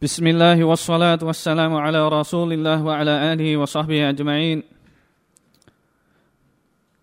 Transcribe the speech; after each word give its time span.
بسم 0.00 0.27
الله 0.27 0.63
والصلاة 0.63 1.19
والسلام 1.21 1.73
على 1.75 2.09
رسول 2.09 2.53
الله 2.53 2.83
وعلى 2.83 3.33
آله 3.33 3.57
وصحبه 3.57 4.09
أجمعين 4.09 4.61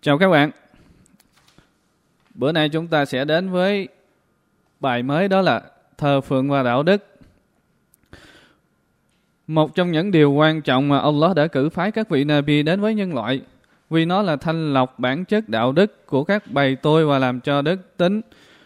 Chào 0.01 0.17
các 0.17 0.29
bạn 0.29 0.51
Bữa 2.33 2.51
nay 2.51 2.69
chúng 2.69 2.87
ta 2.87 3.05
sẽ 3.05 3.25
đến 3.25 3.49
với 3.49 3.87
bài 4.79 5.03
mới 5.03 5.27
đó 5.27 5.41
là 5.41 5.61
thờ 5.97 6.21
phượng 6.21 6.49
và 6.49 6.63
đạo 6.63 6.83
đức 6.83 7.05
Một 9.47 9.75
trong 9.75 9.91
những 9.91 10.11
điều 10.11 10.31
quan 10.31 10.61
trọng 10.61 10.89
mà 10.89 10.99
Allah 10.99 11.35
đã 11.35 11.47
cử 11.47 11.69
phái 11.69 11.91
các 11.91 12.09
vị 12.09 12.23
Nabi 12.23 12.63
đến 12.63 12.81
với 12.81 12.95
nhân 12.95 13.13
loại 13.13 13.41
vì 13.89 14.05
nó 14.05 14.21
là 14.21 14.35
thanh 14.35 14.73
lọc 14.73 14.99
bản 14.99 15.25
chất 15.25 15.49
đạo 15.49 15.71
đức 15.71 16.05
của 16.07 16.23
các 16.23 16.51
bầy 16.51 16.75
tôi 16.75 17.05
và 17.05 17.19
làm 17.19 17.39
cho 17.39 17.61
đức 17.61 17.97
tính 17.97 18.21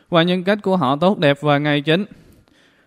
và 0.10 0.24
nhân 0.24 0.44
cách 0.44 0.60
của 0.62 0.78
họ 0.78 0.96
tốt 0.96 1.18
đẹp 1.20 1.38
và 1.42 1.58
ngay 1.58 1.82
chính. 1.82 2.06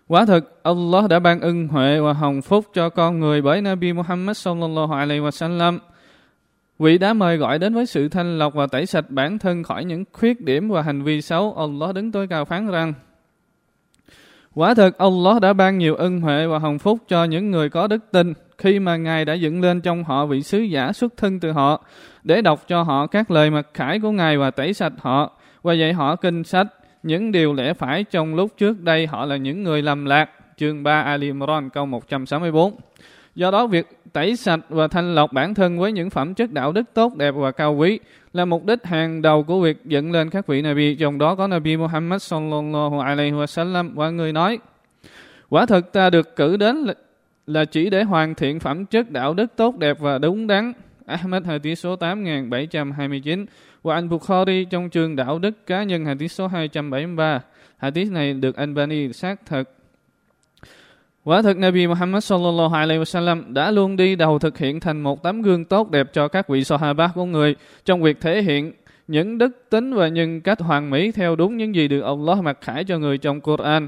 Quả 0.07 0.25
thực, 0.25 0.63
Allah 0.63 1.09
đã 1.09 1.19
ban 1.19 1.41
ân 1.41 1.67
huệ 1.67 1.99
và 1.99 2.13
hồng 2.13 2.41
phúc 2.41 2.65
cho 2.73 2.89
con 2.89 3.19
người 3.19 3.41
bởi 3.41 3.61
Nabi 3.61 3.93
Muhammad 3.93 4.37
sallallahu 4.37 4.93
alaihi 4.93 5.21
wasallam. 5.21 5.79
Vị 6.79 6.97
đã 6.97 7.13
mời 7.13 7.37
gọi 7.37 7.59
đến 7.59 7.73
với 7.73 7.85
sự 7.85 8.09
thanh 8.09 8.37
lọc 8.37 8.53
và 8.53 8.67
tẩy 8.67 8.85
sạch 8.85 9.05
bản 9.09 9.39
thân 9.39 9.63
khỏi 9.63 9.85
những 9.85 10.03
khuyết 10.13 10.41
điểm 10.41 10.69
và 10.69 10.81
hành 10.81 11.03
vi 11.03 11.21
xấu. 11.21 11.55
Allah 11.57 11.95
đứng 11.95 12.11
tối 12.11 12.27
cao 12.27 12.45
phán 12.45 12.67
rằng, 12.67 12.93
Quả 14.53 14.73
thực 14.73 14.97
Allah 14.97 15.41
đã 15.41 15.53
ban 15.53 15.77
nhiều 15.77 15.95
ân 15.95 16.21
huệ 16.21 16.47
và 16.47 16.59
hồng 16.59 16.79
phúc 16.79 16.99
cho 17.07 17.23
những 17.23 17.51
người 17.51 17.69
có 17.69 17.87
đức 17.87 18.11
tin 18.11 18.33
khi 18.57 18.79
mà 18.79 18.97
Ngài 18.97 19.25
đã 19.25 19.33
dựng 19.33 19.61
lên 19.61 19.81
trong 19.81 20.03
họ 20.03 20.25
vị 20.25 20.41
sứ 20.41 20.59
giả 20.59 20.93
xuất 20.93 21.17
thân 21.17 21.39
từ 21.39 21.51
họ 21.51 21.83
để 22.23 22.41
đọc 22.41 22.63
cho 22.67 22.83
họ 22.83 23.07
các 23.07 23.31
lời 23.31 23.49
mặc 23.49 23.67
khải 23.73 23.99
của 23.99 24.11
Ngài 24.11 24.37
và 24.37 24.51
tẩy 24.51 24.73
sạch 24.73 24.93
họ 24.97 25.31
và 25.61 25.73
dạy 25.73 25.93
họ 25.93 26.15
kinh 26.15 26.43
sách 26.43 26.67
những 27.03 27.31
điều 27.31 27.53
lẽ 27.53 27.73
phải 27.73 28.03
trong 28.03 28.35
lúc 28.35 28.51
trước 28.57 28.81
đây 28.83 29.07
họ 29.07 29.25
là 29.25 29.37
những 29.37 29.63
người 29.63 29.81
lầm 29.81 30.05
lạc. 30.05 30.29
Chương 30.57 30.83
3 30.83 31.01
Ali 31.01 31.27
Imran 31.27 31.69
câu 31.69 31.85
164. 31.85 32.75
Do 33.35 33.51
đó 33.51 33.67
việc 33.67 33.87
tẩy 34.13 34.35
sạch 34.35 34.59
và 34.69 34.87
thanh 34.87 35.15
lọc 35.15 35.33
bản 35.33 35.53
thân 35.53 35.79
với 35.79 35.91
những 35.91 36.09
phẩm 36.09 36.33
chất 36.33 36.51
đạo 36.51 36.71
đức 36.71 36.83
tốt 36.93 37.15
đẹp 37.15 37.31
và 37.31 37.51
cao 37.51 37.75
quý 37.75 37.99
là 38.33 38.45
mục 38.45 38.65
đích 38.65 38.85
hàng 38.85 39.21
đầu 39.21 39.43
của 39.43 39.61
việc 39.61 39.85
dựng 39.85 40.11
lên 40.11 40.29
các 40.29 40.47
vị 40.47 40.61
Nabi, 40.61 40.95
trong 40.95 41.17
đó 41.17 41.35
có 41.35 41.47
Nabi 41.47 41.77
Muhammad 41.77 42.21
sallallahu 42.21 42.99
alaihi 42.99 43.31
wasallam 43.31 43.89
và 43.95 44.09
người 44.09 44.33
nói: 44.33 44.59
Quả 45.49 45.65
thực 45.65 45.93
ta 45.93 46.09
được 46.09 46.35
cử 46.35 46.57
đến 46.57 46.85
là 47.47 47.65
chỉ 47.65 47.89
để 47.89 48.03
hoàn 48.03 48.35
thiện 48.35 48.59
phẩm 48.59 48.85
chất 48.85 49.11
đạo 49.11 49.33
đức 49.33 49.55
tốt 49.55 49.77
đẹp 49.77 49.99
và 49.99 50.17
đúng 50.17 50.47
đắn. 50.47 50.73
Ahmed 51.07 51.45
Hadith 51.45 51.77
số 51.77 51.95
8729 51.95 53.45
và 53.83 53.95
anh 53.95 54.09
Bukhari 54.09 54.65
trong 54.65 54.89
chương 54.89 55.15
đạo 55.15 55.39
đức 55.39 55.65
cá 55.65 55.83
nhân 55.83 56.05
Hadith 56.05 56.31
số 56.31 56.47
273. 56.47 57.41
Hadith 57.77 58.11
này 58.11 58.33
được 58.33 58.55
Albani 58.55 59.13
xác 59.13 59.45
thực 59.45 59.73
Quả 61.23 61.41
thực, 61.41 61.57
Nabi 61.57 61.87
Muhammad 61.87 62.23
sallallahu 62.23 62.73
alaihi 62.75 63.01
wasallam 63.01 63.53
đã 63.53 63.71
luôn 63.71 63.95
đi 63.95 64.15
đầu 64.15 64.39
thực 64.39 64.57
hiện 64.57 64.79
thành 64.79 65.01
một 65.01 65.23
tấm 65.23 65.41
gương 65.41 65.65
tốt 65.65 65.91
đẹp 65.91 66.13
cho 66.13 66.27
các 66.27 66.49
vị 66.49 66.63
Sahaba 66.63 67.07
của 67.15 67.25
người 67.25 67.55
trong 67.85 68.01
việc 68.01 68.21
thể 68.21 68.41
hiện 68.41 68.71
những 69.07 69.37
đức 69.37 69.65
tính 69.69 69.93
và 69.93 70.07
nhân 70.07 70.41
cách 70.41 70.61
hoàn 70.61 70.89
mỹ 70.89 71.11
theo 71.11 71.35
đúng 71.35 71.57
những 71.57 71.75
gì 71.75 71.87
được 71.87 72.01
Allah 72.01 72.43
mặc 72.43 72.57
khải 72.61 72.83
cho 72.83 72.97
người 72.99 73.17
trong 73.17 73.41
Quran. 73.41 73.87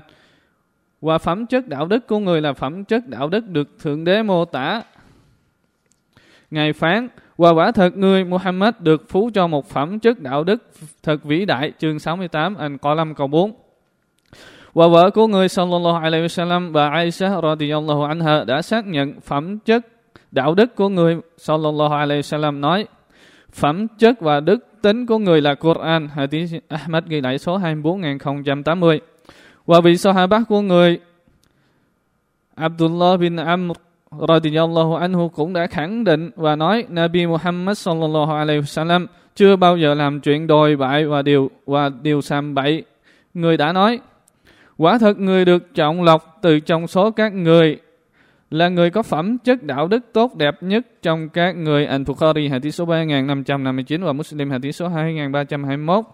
Và 1.02 1.18
phẩm 1.18 1.46
chất 1.46 1.68
đạo 1.68 1.86
đức 1.86 2.08
của 2.08 2.20
người 2.20 2.42
là 2.42 2.54
phẩm 2.54 2.84
chất 2.84 3.08
đạo 3.08 3.30
đức 3.30 3.50
được 3.50 3.68
Thượng 3.80 4.04
Đế 4.04 4.24
mô 4.24 4.46
tả. 4.46 4.82
Ngài 6.52 6.74
phán, 6.74 7.08
và 7.38 7.50
quả 7.50 7.72
thật 7.72 7.98
người 7.98 8.24
Muhammad 8.24 8.74
được 8.80 9.10
phú 9.10 9.30
cho 9.34 9.48
một 9.48 9.70
phẩm 9.70 10.00
chất 10.00 10.20
đạo 10.20 10.44
đức 10.44 10.64
thật 11.04 11.24
vĩ 11.24 11.46
đại, 11.46 11.72
chương 11.80 12.00
68, 12.00 12.56
anh 12.56 12.78
có 12.78 12.96
5 12.96 13.16
câu 13.16 13.28
4. 13.28 13.52
Và 14.74 14.88
vợ 14.88 15.10
của 15.10 15.28
người 15.28 15.50
sallallahu 15.50 16.04
alaihi 16.04 16.26
wasallam 16.26 16.72
bà 16.72 16.90
Aisha 16.90 17.42
radiyallahu 17.42 18.04
anha 18.04 18.44
đã 18.44 18.62
xác 18.62 18.86
nhận 18.86 19.22
phẩm 19.22 19.60
chất 19.60 19.88
đạo 20.32 20.56
đức 20.56 20.76
của 20.76 20.90
người 20.90 21.18
sallallahu 21.38 21.94
alaihi 21.94 22.22
wasallam 22.22 22.60
nói 22.60 22.88
phẩm 23.52 23.88
chất 23.88 24.22
và 24.22 24.40
đức 24.40 24.66
tính 24.82 25.06
của 25.06 25.18
người 25.18 25.42
là 25.42 25.56
Quran. 25.56 26.08
Hadith 26.08 26.54
Ahmad 26.68 27.04
ghi 27.08 27.22
lại 27.22 27.38
số 27.38 27.58
24080 27.58 29.00
và 29.66 29.82
vị 29.82 29.98
sahabat 29.98 30.42
của 30.50 30.62
người 30.62 31.00
Abdullah 32.56 33.20
bin 33.20 33.36
Amr 33.36 33.72
radiyallahu 34.28 34.96
anhu 34.96 35.30
cũng 35.30 35.54
đã 35.54 35.68
khẳng 35.68 36.04
định 36.04 36.32
và 36.36 36.56
nói, 36.56 36.86
Nabi 36.90 37.26
Muhammad 37.26 37.78
sallallahu 37.78 38.34
alaihi 38.34 38.62
wasallam 38.62 39.08
chưa 39.36 39.56
bao 39.56 39.78
giờ 39.78 39.94
làm 39.94 40.22
chuyện 40.22 40.48
đồi 40.48 40.76
bại 40.76 41.06
và 41.06 41.22
điều 41.22 41.52
và 41.66 41.90
điều 42.02 42.22
sàm 42.22 42.56
bậy. 42.56 42.84
Người 43.34 43.58
đã 43.58 43.74
nói, 43.74 44.00
Quả 44.80 44.98
thật 44.98 45.20
người 45.20 45.46
được 45.46 45.76
chọn 45.76 46.04
lọc 46.04 46.40
từ 46.42 46.60
trong 46.60 46.88
số 46.88 47.12
các 47.12 47.34
người, 47.34 47.78
là 48.52 48.70
người 48.70 48.90
có 48.90 49.04
phẩm 49.04 49.38
chất 49.38 49.64
đạo 49.64 49.88
đức 49.88 50.06
tốt 50.14 50.36
đẹp 50.36 50.64
nhất 50.64 50.88
trong 51.02 51.30
các 51.30 51.56
người 51.56 51.86
Anh 51.86 52.06
Bukhari 52.06 52.48
hadith 52.48 52.74
số 52.74 52.86
3559 52.86 54.04
và 54.04 54.14
Muslim, 54.14 54.52
hadith 54.52 54.76
số 54.76 54.88
2321. 54.88 56.06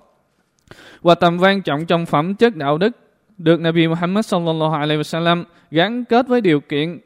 Và 1.02 1.16
tầm 1.16 1.38
quan 1.42 1.62
trọng 1.62 1.86
trong 1.86 2.06
phẩm 2.06 2.36
chất 2.36 2.56
đạo 2.56 2.78
đức 2.78 2.98
được 3.38 3.60
Nabi 3.60 3.88
Muhammad 3.88 4.26
sallallahu 4.26 4.74
alaihi 4.74 5.02
wasallam 5.02 5.44
gắn 5.72 6.06
kết 6.06 6.28
với 6.28 6.42
điều 6.42 6.60
kiện 6.60 7.00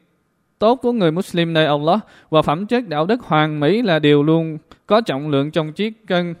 tốt 0.60 0.76
của 0.76 0.92
người 0.92 1.10
Muslim 1.10 1.52
nơi 1.52 1.66
Allah 1.66 2.00
và 2.30 2.42
phẩm 2.42 2.66
chất 2.66 2.88
đạo 2.88 3.06
đức 3.06 3.20
hoàn 3.22 3.60
mỹ 3.60 3.82
là 3.82 3.98
điều 3.98 4.22
luôn 4.22 4.58
có 4.86 5.00
trọng 5.00 5.30
lượng 5.30 5.50
trong 5.50 5.72
chiếc 5.72 6.06
cân 6.06 6.34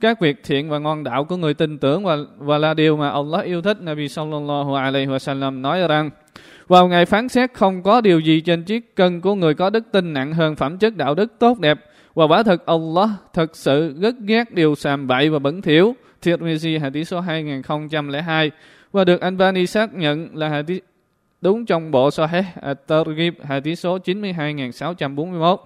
các 0.00 0.20
việc 0.20 0.36
thiện 0.44 0.70
và 0.70 0.78
ngon 0.78 1.04
đạo 1.04 1.24
của 1.24 1.36
người 1.36 1.54
tin 1.54 1.78
tưởng 1.78 2.04
và 2.04 2.16
và 2.38 2.58
là 2.58 2.74
điều 2.74 2.96
mà 2.96 3.10
Allah 3.10 3.44
yêu 3.44 3.62
thích. 3.62 3.76
Nabi 3.80 4.08
sallallahu 4.08 4.74
alaihi 4.74 5.06
wasallam 5.06 5.60
nói 5.60 5.88
rằng, 5.88 6.10
vào 6.68 6.88
ngày 6.88 7.06
phán 7.06 7.28
xét 7.28 7.54
không 7.54 7.82
có 7.82 8.00
điều 8.00 8.20
gì 8.20 8.40
trên 8.40 8.64
chiếc 8.64 8.96
cân 8.96 9.20
của 9.20 9.34
người 9.34 9.54
có 9.54 9.70
đức 9.70 9.84
tin 9.92 10.12
nặng 10.12 10.32
hơn 10.32 10.56
phẩm 10.56 10.78
chất 10.78 10.96
đạo 10.96 11.14
đức 11.14 11.32
tốt 11.38 11.58
đẹp 11.58 11.78
và 12.14 12.24
quả 12.26 12.42
thật 12.42 12.66
Allah 12.66 13.10
thật 13.32 13.56
sự 13.56 13.94
rất 14.00 14.14
ghét 14.20 14.52
điều 14.54 14.74
sàm 14.74 15.06
bậy 15.06 15.30
và 15.30 15.38
bẩn 15.38 15.62
thỉu. 15.62 15.94
Tirmizi 16.22 16.80
hadith 16.80 17.08
số 17.08 17.20
2002 17.20 18.50
và 18.92 19.04
được 19.04 19.20
Albani 19.20 19.66
xác 19.66 19.94
nhận 19.94 20.28
là 20.36 20.48
hadith 20.48 20.84
đúng 21.42 21.66
trong 21.66 21.90
bộ 21.90 22.10
Sahih 22.10 22.44
At-Targhib, 22.62 23.32
hadith 23.44 23.78
số 23.78 23.98
92641. 23.98 25.60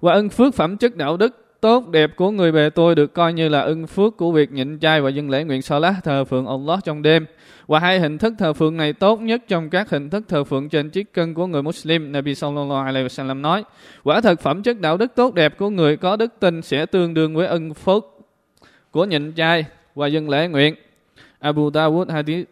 Và 0.00 0.12
ân 0.12 0.28
phước 0.28 0.54
phẩm 0.54 0.76
chất 0.76 0.96
đạo 0.96 1.16
đức 1.16 1.38
tốt 1.60 1.88
đẹp 1.88 2.16
của 2.16 2.30
người 2.30 2.52
bề 2.52 2.70
tôi 2.70 2.94
được 2.94 3.14
coi 3.14 3.32
như 3.32 3.48
là 3.48 3.60
ân 3.60 3.86
phước 3.86 4.16
của 4.16 4.32
việc 4.32 4.52
nhịn 4.52 4.78
chay 4.78 5.00
và 5.00 5.10
dân 5.10 5.30
lễ 5.30 5.44
nguyện 5.44 5.62
salat 5.62 5.94
thờ 6.04 6.24
phượng 6.24 6.46
Allah 6.46 6.84
trong 6.84 7.02
đêm. 7.02 7.26
Và 7.66 7.78
hai 7.78 8.00
hình 8.00 8.18
thức 8.18 8.34
thờ 8.38 8.52
phượng 8.52 8.76
này 8.76 8.92
tốt 8.92 9.20
nhất 9.20 9.42
trong 9.48 9.70
các 9.70 9.90
hình 9.90 10.10
thức 10.10 10.24
thờ 10.28 10.44
phượng 10.44 10.68
trên 10.68 10.90
chiếc 10.90 11.12
cân 11.12 11.34
của 11.34 11.46
người 11.46 11.62
Muslim. 11.62 12.12
Nabi 12.12 12.34
sallallahu 12.34 12.86
alaihi 12.86 13.06
wasallam 13.06 13.40
nói: 13.40 13.64
Quả 14.04 14.20
thật 14.20 14.40
phẩm 14.40 14.62
chất 14.62 14.80
đạo 14.80 14.96
đức 14.96 15.14
tốt 15.14 15.34
đẹp 15.34 15.58
của 15.58 15.70
người 15.70 15.96
có 15.96 16.16
đức 16.16 16.32
tin 16.40 16.62
sẽ 16.62 16.86
tương 16.86 17.14
đương 17.14 17.34
với 17.34 17.46
ân 17.46 17.74
phước 17.74 18.04
của 18.90 19.04
nhịn 19.04 19.32
chay 19.36 19.64
và 19.94 20.06
dân 20.06 20.28
lễ 20.28 20.48
nguyện. 20.48 20.74
Abu 21.38 21.70
Dawud 21.70 22.10
hadith 22.10 22.48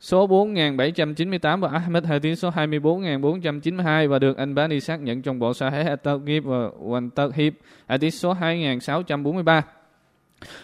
số 0.00 0.26
4798 0.26 1.60
và 1.60 1.68
Ahmed 1.68 2.04
hadith 2.04 2.38
số 2.38 2.50
24492 2.50 4.08
và 4.08 4.18
được 4.18 4.36
anh 4.36 4.54
Bani 4.54 4.80
xác 4.80 5.00
nhận 5.00 5.22
trong 5.22 5.38
bộ 5.38 5.54
Sahih 5.54 5.86
At-Targhib 5.86 6.42
và 6.42 6.68
Wan-Tarhib 6.80 7.50
hadith 7.86 8.14
số 8.14 8.32
2643. 8.32 9.62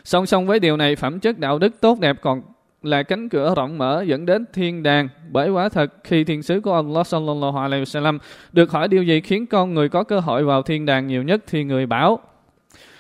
Song 0.05 0.27
song 0.27 0.47
với 0.47 0.59
điều 0.59 0.77
này, 0.77 0.97
phẩm 0.97 1.21
chất 1.21 1.39
đạo 1.39 1.59
đức 1.59 1.81
tốt 1.81 2.01
đẹp 2.01 2.17
còn 2.21 2.43
là 2.83 3.03
cánh 3.03 3.29
cửa 3.29 3.55
rộng 3.57 3.79
mở 3.79 4.05
dẫn 4.07 4.27
đến 4.27 4.45
thiên 4.53 4.83
đàng. 4.83 5.09
Bởi 5.31 5.51
quả 5.51 5.69
thật, 5.69 5.95
khi 6.05 6.25
thiên 6.25 6.43
sứ 6.43 6.61
của 6.61 6.75
Allah 6.75 7.07
sallallahu 7.07 7.59
alaihi 7.59 7.85
wasallam 7.85 8.19
được 8.53 8.71
hỏi 8.71 8.89
điều 8.89 9.03
gì 9.03 9.21
khiến 9.21 9.47
con 9.47 9.75
người 9.75 9.89
có 9.89 10.05
cơ 10.05 10.21
hội 10.21 10.45
vào 10.45 10.63
thiên 10.63 10.87
đàng 10.87 11.07
nhiều 11.07 11.23
nhất 11.23 11.43
thì 11.47 11.65
người 11.65 11.87
bảo 11.87 12.19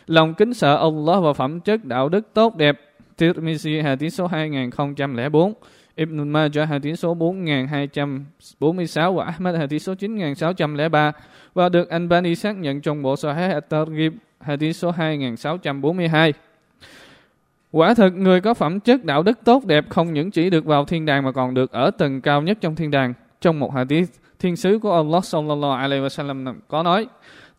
lòng 0.06 0.34
kính 0.34 0.54
sợ 0.54 0.76
Allah 0.76 1.22
và 1.22 1.32
phẩm 1.32 1.60
chất 1.60 1.84
đạo 1.84 2.08
đức 2.08 2.34
tốt 2.34 2.56
đẹp. 2.56 2.80
Tirmizi 3.18 3.82
hadith 3.82 4.12
số 4.12 4.26
2004 4.26 5.54
Ibn 5.96 6.28
Majah 6.28 6.68
hadith 6.68 6.98
số 6.98 7.14
4246 7.14 9.14
và 9.14 9.24
Ahmad 9.24 9.56
hadith 9.56 9.82
số 9.82 9.94
9603 9.94 11.12
và 11.54 11.68
được 11.68 11.90
Albani 11.90 12.34
xác 12.34 12.56
nhận 12.56 12.80
trong 12.80 13.02
bộ 13.02 13.16
Sahih 13.16 13.50
At-Targhib 13.50 14.10
hadith 14.40 14.76
số 14.76 14.90
2642. 14.90 16.32
Quả 17.72 17.94
thực 17.94 18.10
người 18.10 18.40
có 18.40 18.54
phẩm 18.54 18.80
chất 18.80 19.04
đạo 19.04 19.22
đức 19.22 19.38
tốt 19.44 19.64
đẹp 19.64 19.84
không 19.90 20.12
những 20.12 20.30
chỉ 20.30 20.50
được 20.50 20.64
vào 20.64 20.84
thiên 20.84 21.06
đàng 21.06 21.24
mà 21.24 21.32
còn 21.32 21.54
được 21.54 21.72
ở 21.72 21.90
tầng 21.90 22.20
cao 22.20 22.42
nhất 22.42 22.58
trong 22.60 22.74
thiên 22.74 22.90
đàng. 22.90 23.14
Trong 23.40 23.60
một 23.60 23.74
hadith, 23.74 24.08
thiên 24.38 24.56
sứ 24.56 24.78
của 24.78 24.92
Allah 24.92 25.24
sallallahu 25.24 25.72
alaihi 25.72 26.02
wasallam 26.02 26.54
có 26.68 26.82
nói: 26.82 27.06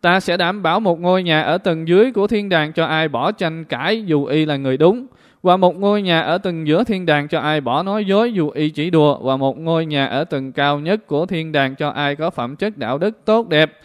Ta 0.02 0.20
sẽ 0.20 0.38
đảm 0.38 0.64
bảo 0.64 0.80
một 0.80 1.00
ngôi 1.00 1.24
nhà 1.24 1.42
ở 1.42 1.58
tầng 1.58 1.88
dưới 1.88 2.12
của 2.12 2.28
thiên 2.28 2.50
đàng 2.50 2.74
cho 2.74 2.86
ai 2.86 3.08
bỏ 3.08 3.32
tranh 3.32 3.64
cãi 3.64 4.04
dù 4.06 4.26
y 4.26 4.46
là 4.46 4.58
người 4.58 4.78
đúng 4.78 5.08
và 5.46 5.58
một 5.58 5.80
ngôi 5.80 6.02
nhà 6.02 6.22
ở 6.22 6.38
tầng 6.38 6.68
giữa 6.68 6.84
thiên 6.84 7.06
đàng 7.06 7.28
cho 7.28 7.40
ai 7.40 7.62
bỏ 7.62 7.84
nói 7.84 8.06
dối 8.06 8.34
dù 8.34 8.50
y 8.50 8.70
chỉ 8.70 8.90
đùa 8.90 9.20
và 9.20 9.38
một 9.38 9.58
ngôi 9.58 9.86
nhà 9.86 10.06
ở 10.06 10.24
tầng 10.24 10.52
cao 10.52 10.80
nhất 10.80 11.08
của 11.08 11.26
thiên 11.26 11.52
đàng 11.52 11.76
cho 11.76 11.90
ai 11.90 12.16
có 12.16 12.30
phẩm 12.30 12.56
chất 12.56 12.78
đạo 12.78 12.98
đức 12.98 13.26
tốt 13.26 13.50
đẹp. 13.50 13.80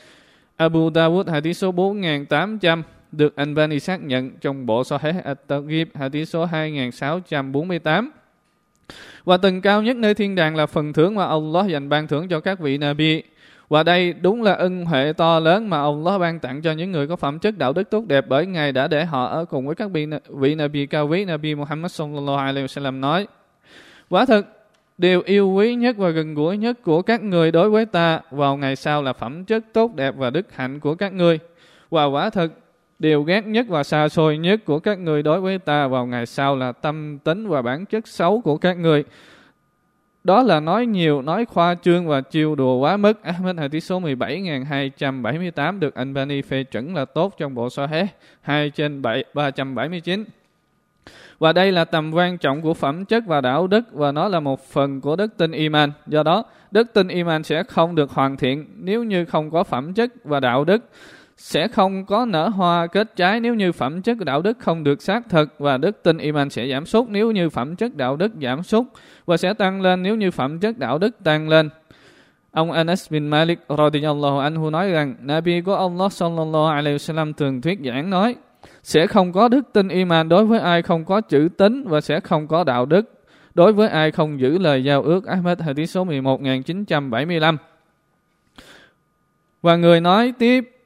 Abu 0.56 0.90
Dawud, 0.90 1.30
hadith 1.30 1.56
số 1.56 1.72
4800 1.72 2.82
được 3.12 3.36
Albani 3.36 3.80
xác 3.80 4.02
nhận 4.02 4.30
trong 4.40 4.66
bộ 4.66 4.84
Sahih 4.84 5.14
At-Targhib 5.24 5.86
hadith 5.94 6.28
số 6.28 6.44
2648. 6.44 8.10
Và 9.24 9.36
tầng 9.36 9.60
cao 9.60 9.82
nhất 9.82 9.96
nơi 9.96 10.14
thiên 10.14 10.34
đàng 10.34 10.56
là 10.56 10.66
phần 10.66 10.92
thưởng 10.92 11.14
mà 11.14 11.26
Allah 11.26 11.66
dành 11.66 11.88
ban 11.88 12.06
thưởng 12.06 12.28
cho 12.28 12.40
các 12.40 12.60
vị 12.60 12.78
Nabi. 12.78 13.22
Và 13.70 13.82
đây 13.82 14.12
đúng 14.12 14.42
là 14.42 14.52
ân 14.52 14.84
huệ 14.84 15.12
to 15.12 15.38
lớn 15.38 15.70
mà 15.70 15.82
Allah 15.82 16.20
ban 16.20 16.38
tặng 16.38 16.62
cho 16.62 16.72
những 16.72 16.92
người 16.92 17.06
có 17.06 17.16
phẩm 17.16 17.38
chất 17.38 17.58
đạo 17.58 17.72
đức 17.72 17.90
tốt 17.90 18.04
đẹp 18.06 18.24
bởi 18.28 18.46
Ngài 18.46 18.72
đã 18.72 18.88
để 18.88 19.04
họ 19.04 19.26
ở 19.26 19.44
cùng 19.44 19.66
với 19.66 19.74
các 19.74 19.90
vị, 19.90 20.06
vị 20.28 20.54
Nabi 20.54 20.86
cao 20.86 21.08
quý 21.08 21.24
Nabi 21.24 21.54
Muhammad 21.54 21.92
sallallahu 21.92 22.38
alaihi 22.38 22.66
wasallam 22.66 23.00
nói. 23.00 23.26
Quả 24.08 24.26
thực, 24.26 24.46
điều 24.98 25.22
yêu 25.24 25.50
quý 25.50 25.74
nhất 25.74 25.96
và 25.96 26.08
gần 26.10 26.34
gũi 26.34 26.56
nhất 26.56 26.82
của 26.82 27.02
các 27.02 27.22
người 27.22 27.52
đối 27.52 27.70
với 27.70 27.86
ta 27.86 28.20
vào 28.30 28.56
ngày 28.56 28.76
sau 28.76 29.02
là 29.02 29.12
phẩm 29.12 29.44
chất 29.44 29.64
tốt 29.72 29.94
đẹp 29.94 30.14
và 30.16 30.30
đức 30.30 30.46
hạnh 30.54 30.80
của 30.80 30.94
các 30.94 31.12
người 31.12 31.38
Và 31.90 32.04
quả 32.04 32.30
thực, 32.30 32.52
điều 32.98 33.22
ghét 33.22 33.46
nhất 33.46 33.66
và 33.68 33.82
xa 33.82 34.08
xôi 34.08 34.38
nhất 34.38 34.60
của 34.64 34.78
các 34.78 34.98
người 34.98 35.22
đối 35.22 35.40
với 35.40 35.58
ta 35.58 35.86
vào 35.86 36.06
ngày 36.06 36.26
sau 36.26 36.56
là 36.56 36.72
tâm 36.72 37.18
tính 37.18 37.48
và 37.48 37.62
bản 37.62 37.86
chất 37.86 38.08
xấu 38.08 38.40
của 38.40 38.56
các 38.56 38.78
người. 38.78 39.04
Đó 40.24 40.42
là 40.42 40.60
nói 40.60 40.86
nhiều, 40.86 41.22
nói 41.22 41.44
khoa 41.44 41.74
trương 41.82 42.06
và 42.06 42.20
chiêu 42.20 42.54
đùa 42.54 42.76
quá 42.76 42.96
mức. 42.96 43.22
Ahmed 43.22 43.56
Hadith 43.58 43.84
số 43.84 43.98
17278 43.98 45.80
được 45.80 45.94
anh 45.94 46.14
Bani 46.14 46.42
phê 46.42 46.64
chuẩn 46.64 46.94
là 46.94 47.04
tốt 47.04 47.34
trong 47.38 47.54
bộ 47.54 47.70
so 47.70 47.86
hé 47.86 48.06
2 48.40 48.70
trên 48.70 49.02
7, 49.02 49.24
379. 49.34 50.24
Và 51.38 51.52
đây 51.52 51.72
là 51.72 51.84
tầm 51.84 52.14
quan 52.14 52.38
trọng 52.38 52.62
của 52.62 52.74
phẩm 52.74 53.04
chất 53.04 53.26
và 53.26 53.40
đạo 53.40 53.66
đức 53.66 53.84
và 53.92 54.12
nó 54.12 54.28
là 54.28 54.40
một 54.40 54.64
phần 54.64 55.00
của 55.00 55.16
đức 55.16 55.36
tin 55.36 55.52
iman. 55.52 55.92
Do 56.06 56.22
đó, 56.22 56.44
đức 56.70 56.94
tin 56.94 57.08
iman 57.08 57.42
sẽ 57.42 57.62
không 57.62 57.94
được 57.94 58.10
hoàn 58.10 58.36
thiện 58.36 58.66
nếu 58.76 59.04
như 59.04 59.24
không 59.24 59.50
có 59.50 59.64
phẩm 59.64 59.92
chất 59.94 60.12
và 60.24 60.40
đạo 60.40 60.64
đức 60.64 60.84
sẽ 61.40 61.68
không 61.68 62.06
có 62.06 62.24
nở 62.24 62.48
hoa 62.48 62.86
kết 62.86 63.16
trái 63.16 63.40
nếu 63.40 63.54
như 63.54 63.72
phẩm 63.72 64.02
chất 64.02 64.18
đạo 64.18 64.42
đức 64.42 64.58
không 64.58 64.84
được 64.84 65.02
xác 65.02 65.28
thực 65.28 65.54
và 65.58 65.76
đức 65.76 66.02
tin 66.02 66.18
iman 66.18 66.50
sẽ 66.50 66.68
giảm 66.68 66.86
sút 66.86 67.08
nếu 67.08 67.30
như 67.30 67.50
phẩm 67.50 67.76
chất 67.76 67.96
đạo 67.96 68.16
đức 68.16 68.32
giảm 68.42 68.62
sút 68.62 68.84
và 69.26 69.36
sẽ 69.36 69.54
tăng 69.54 69.80
lên 69.80 70.02
nếu 70.02 70.16
như 70.16 70.30
phẩm 70.30 70.58
chất 70.58 70.78
đạo 70.78 70.98
đức 70.98 71.24
tăng 71.24 71.48
lên. 71.48 71.70
Ông 72.50 72.72
Anas 72.72 73.12
bin 73.12 73.28
Malik 73.28 73.58
radhiyallahu 73.78 74.38
anhu 74.38 74.70
nói 74.70 74.90
rằng, 74.90 75.14
Nabi 75.20 75.60
của 75.60 75.74
Allah 75.74 76.12
sallallahu 76.12 76.66
alaihi 76.66 76.96
wasallam 76.96 77.32
thường 77.32 77.60
thuyết 77.60 77.78
giảng 77.84 78.10
nói, 78.10 78.36
sẽ 78.82 79.06
không 79.06 79.32
có 79.32 79.48
đức 79.48 79.72
tin 79.72 79.88
iman 79.88 80.28
đối 80.28 80.44
với 80.44 80.60
ai 80.60 80.82
không 80.82 81.04
có 81.04 81.20
chữ 81.20 81.48
tín 81.58 81.84
và 81.88 82.00
sẽ 82.00 82.20
không 82.20 82.48
có 82.48 82.64
đạo 82.64 82.86
đức 82.86 83.24
đối 83.54 83.72
với 83.72 83.88
ai 83.88 84.10
không 84.10 84.40
giữ 84.40 84.58
lời 84.58 84.84
giao 84.84 85.02
ước 85.02 85.26
Ahmed 85.26 85.60
Hadith 85.60 85.90
số 85.90 86.04
11975. 86.04 87.56
Và 89.62 89.76
người 89.76 90.00
nói 90.00 90.32
tiếp 90.38 90.79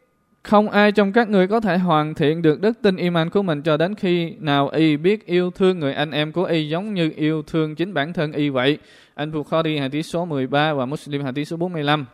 không 0.44 0.70
ai 0.70 0.92
trong 0.92 1.12
các 1.12 1.28
người 1.28 1.46
có 1.46 1.60
thể 1.60 1.78
hoàn 1.78 2.14
thiện 2.14 2.42
được 2.42 2.60
đức 2.60 2.82
tin 2.82 2.96
iman 2.96 3.30
của 3.30 3.42
mình 3.42 3.62
cho 3.62 3.76
đến 3.76 3.94
khi 3.94 4.34
nào 4.38 4.68
y 4.68 4.96
biết 4.96 5.26
yêu 5.26 5.50
thương 5.50 5.78
người 5.78 5.94
anh 5.94 6.10
em 6.10 6.32
của 6.32 6.44
y 6.44 6.68
giống 6.68 6.94
như 6.94 7.12
yêu 7.16 7.42
thương 7.42 7.74
chính 7.74 7.94
bản 7.94 8.12
thân 8.12 8.32
y 8.32 8.48
vậy. 8.48 8.78
Anh 9.14 9.32
Bukhari 9.32 9.78
hadith 9.78 10.06
số 10.06 10.24
13 10.24 10.72
và 10.72 10.86
Muslim 10.86 11.24
hadith 11.24 11.48
số 11.48 11.56
45. 11.56 12.06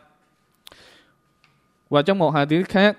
Và 1.89 2.01
trong 2.01 2.17
một 2.17 2.29
hadith 2.29 2.67
khác, 2.67 2.97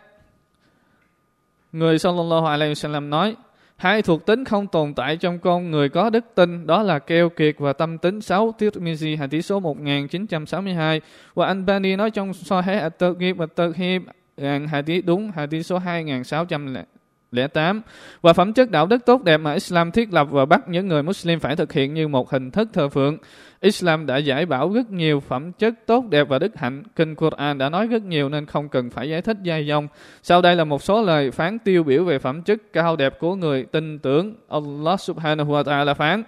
người 1.73 1.99
sallallahu 1.99 2.47
alaihi 2.47 2.73
wasallam 2.73 3.09
nói, 3.09 3.37
hai 3.77 4.03
thuộc 4.03 4.27
tính 4.27 4.45
không 4.45 4.67
tồn 4.67 4.95
tại 4.95 5.17
trong 5.17 5.39
con 5.39 5.71
người 5.71 5.89
có 5.89 6.11
đức 6.11 6.25
tin, 6.35 6.67
đó 6.67 6.83
là 6.83 6.99
keo 6.99 7.29
kiệt 7.29 7.55
và 7.59 7.73
tâm 7.73 7.99
tính 7.99 8.21
xấu. 8.21 8.53
Tirmizi 8.59 9.19
hadith 9.19 9.45
số 9.45 9.61
1962. 9.61 11.01
Và 11.35 11.47
anh 11.47 11.67
Bani 11.67 11.97
nói 11.97 12.11
trong 12.11 12.35
Sahih 12.35 12.83
at-Targhib 12.83 13.35
và 13.35 13.47
Tarhib 13.47 14.03
hadith, 14.39 15.07
đúng, 15.07 15.31
hadith 15.31 15.67
số 15.67 15.79
2608 15.79 17.83
và 18.23 18.33
phẩm 18.33 18.53
chất 18.53 18.71
đạo 18.71 18.87
đức 18.87 19.07
tốt 19.07 19.23
đẹp 19.23 19.37
mà 19.37 19.53
Islam 19.53 19.91
thiết 19.91 20.13
lập 20.13 20.29
và 20.31 20.45
bắt 20.45 20.69
những 20.69 20.89
người 20.89 21.03
Muslim 21.03 21.41
phải 21.41 21.57
thực 21.57 21.73
hiện 21.73 21.95
như 21.95 22.09
một 22.09 22.31
hình 22.31 22.51
thức 22.51 22.69
thờ 22.73 22.89
phượng. 22.89 23.19
Islam 23.61 24.07
đã 24.07 24.17
giải 24.17 24.47
bảo 24.47 24.73
rất 24.73 24.91
nhiều 24.91 25.21
phẩm 25.21 25.53
chất 25.53 25.75
tốt 25.87 26.05
đẹp 26.11 26.29
và 26.29 26.39
đức 26.39 26.59
hạnh. 26.59 26.83
Kinh 26.97 27.15
Quran 27.15 27.59
đã 27.59 27.69
nói 27.69 27.87
rất 27.87 28.03
nhiều 28.03 28.29
nên 28.29 28.47
không 28.47 28.69
cần 28.69 28.91
phải 28.91 29.09
giải 29.09 29.23
thích 29.23 29.37
dài 29.43 29.67
dòng. 29.67 29.89
Sau 30.23 30.43
đây 30.43 30.57
là 30.57 30.65
một 30.65 30.83
số 30.83 31.03
lời 31.03 31.31
phán 31.31 31.59
tiêu 31.59 31.83
biểu 31.83 32.05
về 32.05 32.19
phẩm 32.19 32.43
chất 32.43 32.73
cao 32.73 32.97
đẹp 32.97 33.21
của 33.21 33.35
người 33.35 33.65
tin 33.65 33.99
tưởng. 33.99 34.35
Allah 34.49 35.01
subhanahu 35.01 35.53
wa 35.53 35.63
ta'ala 35.63 35.95
phán. 35.95 36.23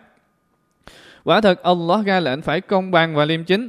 Quả 1.25 1.41
thật, 1.41 1.63
Allah 1.63 2.07
ra 2.07 2.21
lệnh 2.21 2.43
phải 2.43 2.61
công 2.61 2.91
bằng 2.91 3.15
và 3.15 3.25
liêm 3.25 3.45
chính. 3.45 3.69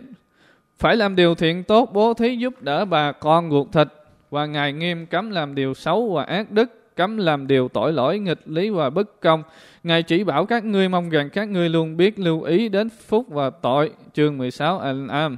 Phải 0.77 0.95
làm 0.95 1.15
điều 1.15 1.35
thiện 1.35 1.63
tốt 1.63 1.89
bố 1.93 2.13
thí 2.13 2.35
giúp 2.35 2.61
đỡ 2.61 2.85
bà 2.85 3.11
con 3.11 3.51
ruột 3.51 3.67
thịt 3.71 3.87
và 4.35 4.45
Ngài 4.45 4.73
nghiêm 4.73 5.05
cấm 5.05 5.29
làm 5.29 5.55
điều 5.55 5.73
xấu 5.73 6.13
và 6.13 6.23
ác 6.23 6.51
đức, 6.51 6.95
cấm 6.95 7.17
làm 7.17 7.47
điều 7.47 7.67
tội 7.67 7.93
lỗi, 7.93 8.19
nghịch 8.19 8.41
lý 8.45 8.69
và 8.69 8.89
bất 8.89 9.21
công. 9.21 9.43
Ngài 9.83 10.03
chỉ 10.03 10.23
bảo 10.23 10.45
các 10.45 10.65
ngươi 10.65 10.89
mong 10.89 11.09
rằng 11.09 11.29
các 11.29 11.49
ngươi 11.49 11.69
luôn 11.69 11.97
biết 11.97 12.19
lưu 12.19 12.41
ý 12.41 12.69
đến 12.69 12.89
phúc 12.89 13.25
và 13.29 13.49
tội. 13.49 13.91
Chương 14.13 14.37
16 14.37 14.79
Al-Am 14.79 15.37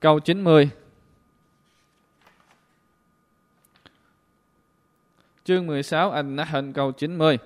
Câu 0.00 0.20
90 0.20 0.70
Chương 5.44 5.66
16 5.66 6.10
An-Nahl 6.10 6.70
câu 6.74 6.92
90 6.92 7.38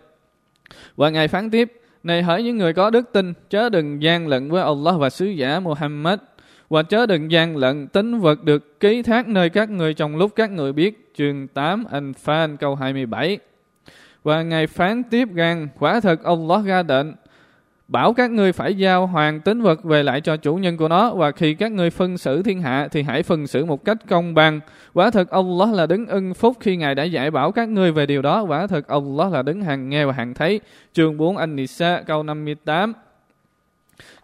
Và 0.96 1.10
Ngài 1.10 1.28
phán 1.28 1.50
tiếp 1.50 1.80
Này 2.02 2.22
hỡi 2.22 2.42
những 2.42 2.58
người 2.58 2.72
có 2.72 2.90
đức 2.90 3.12
tin 3.12 3.32
Chớ 3.50 3.68
đừng 3.68 4.02
gian 4.02 4.28
lận 4.28 4.50
với 4.50 4.62
Allah 4.62 4.94
và 4.98 5.10
sứ 5.10 5.26
giả 5.26 5.60
Muhammad 5.60 6.18
và 6.68 6.82
chớ 6.82 7.06
đừng 7.06 7.30
gian 7.30 7.56
lận 7.56 7.88
tính 7.88 8.20
vật 8.20 8.44
được 8.44 8.80
ký 8.80 9.02
thác 9.02 9.28
nơi 9.28 9.50
các 9.50 9.70
người 9.70 9.94
trong 9.94 10.16
lúc 10.16 10.32
các 10.36 10.50
người 10.50 10.72
biết. 10.72 11.12
Chương 11.14 11.48
8 11.48 11.84
Anh 11.90 12.12
Phan, 12.12 12.56
câu 12.56 12.74
27 12.74 13.38
Và 14.22 14.42
Ngài 14.42 14.66
phán 14.66 15.02
tiếp 15.02 15.28
rằng, 15.34 15.68
quả 15.78 16.00
thật 16.00 16.24
Allah 16.24 16.64
ra 16.64 16.82
định 16.82 17.12
bảo 17.88 18.12
các 18.12 18.30
ngươi 18.30 18.52
phải 18.52 18.74
giao 18.74 19.06
hoàng 19.06 19.40
tính 19.40 19.62
vật 19.62 19.84
về 19.84 20.02
lại 20.02 20.20
cho 20.20 20.36
chủ 20.36 20.56
nhân 20.56 20.76
của 20.76 20.88
nó 20.88 21.10
và 21.14 21.30
khi 21.30 21.54
các 21.54 21.72
ngươi 21.72 21.90
phân 21.90 22.18
xử 22.18 22.42
thiên 22.42 22.62
hạ, 22.62 22.88
thì 22.90 23.02
hãy 23.02 23.22
phân 23.22 23.46
xử 23.46 23.64
một 23.64 23.84
cách 23.84 23.98
công 24.08 24.34
bằng. 24.34 24.60
Quả 24.94 25.10
thật 25.10 25.30
Allah 25.30 25.74
là 25.74 25.86
đứng 25.86 26.06
ưng 26.06 26.34
phúc 26.34 26.56
khi 26.60 26.76
Ngài 26.76 26.94
đã 26.94 27.04
dạy 27.04 27.30
bảo 27.30 27.52
các 27.52 27.68
ngươi 27.68 27.92
về 27.92 28.06
điều 28.06 28.22
đó. 28.22 28.42
Quả 28.42 28.66
thật 28.66 28.88
Allah 28.88 29.32
là 29.32 29.42
đứng 29.42 29.62
hàng 29.62 29.88
nghe 29.88 30.06
và 30.06 30.12
hàng 30.12 30.34
thấy. 30.34 30.60
Chương 30.92 31.16
4 31.16 31.36
Anh 31.36 31.56
Nisa, 31.56 32.02
câu 32.06 32.22
58 32.22 32.92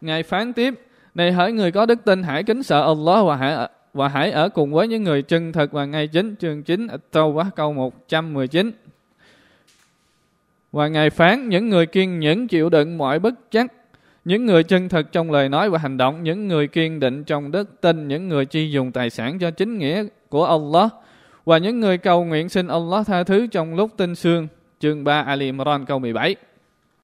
Ngài 0.01 0.23
phán 0.23 0.53
tiếp 0.53 0.75
này 1.15 1.33
hỡi 1.33 1.53
người 1.53 1.73
có 1.73 1.87
đức 1.87 2.05
tin 2.05 2.23
hãy 2.23 2.43
kính 2.43 2.63
sợ 2.63 2.83
Allah 2.83 3.27
và 3.27 3.37
hãy 3.37 3.69
và 3.95 4.09
hãy 4.09 4.31
ở 4.31 4.49
cùng 4.49 4.73
với 4.73 4.89
những 4.89 5.03
người 5.03 5.23
chân 5.23 5.53
thật 5.53 5.73
và 5.73 5.85
ngay 5.85 6.07
chính 6.07 6.37
chương 6.37 6.63
9 6.63 6.87
quá 7.13 7.51
câu 7.57 7.73
119. 7.73 8.73
Và 10.73 10.89
Ngài 10.89 11.11
phán 11.11 11.49
những 11.49 11.69
người 11.69 11.87
kiên 11.87 12.21
nhẫn 12.21 12.49
chịu 12.49 12.69
đựng 12.69 12.99
mọi 12.99 13.19
bất 13.19 13.35
chắc, 13.51 13.73
những 14.25 14.47
người 14.47 14.63
chân 14.63 14.89
thật 14.89 15.13
trong 15.13 15.31
lời 15.31 15.49
nói 15.49 15.71
và 15.71 15.79
hành 15.79 15.97
động, 15.97 16.23
những 16.23 16.49
người 16.49 16.69
kiên 16.69 17.01
định 17.01 17.25
trong 17.25 17.51
đức 17.51 17.81
tin, 17.81 18.09
những 18.09 18.29
người 18.29 18.47
chi 18.47 18.71
dùng 18.71 18.93
tài 18.93 19.11
sản 19.11 19.39
cho 19.39 19.51
chính 19.51 19.79
nghĩa 19.79 20.05
của 20.29 20.45
Allah 20.45 20.91
và 21.45 21.59
những 21.59 21.81
người 21.81 21.99
cầu 21.99 22.25
nguyện 22.25 22.49
xin 22.49 22.69
Allah 22.69 23.07
tha 23.07 23.25
thứ 23.25 23.47
trong 23.47 23.75
lúc 23.75 23.91
tinh 23.97 24.15
sương. 24.15 24.49
Chương 24.81 25.05
3 25.05 25.21
Ali 25.23 25.45
Imran 25.45 25.85
câu 25.85 25.99
17. 25.99 26.37